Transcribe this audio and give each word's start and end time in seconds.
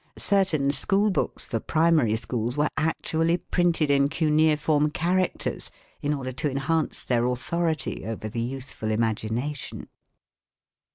Certain 0.17 0.71
school 0.71 1.11
books 1.11 1.45
for 1.45 1.59
primary 1.59 2.15
schools 2.15 2.57
were 2.57 2.69
actually 2.75 3.37
printed 3.37 3.91
in 3.91 4.09
cuneiform 4.09 4.89
characters 4.89 5.69
in 6.01 6.11
order 6.11 6.31
to 6.31 6.49
enhance 6.49 7.03
their 7.03 7.23
authority 7.27 8.03
over 8.03 8.27
the 8.27 8.41
youthful 8.41 8.89
imagination. 8.89 9.89